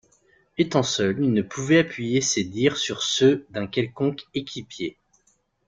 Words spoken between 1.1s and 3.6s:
il ne pouvait appuyer ses dires sur ceux